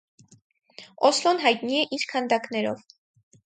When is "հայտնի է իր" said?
1.45-2.09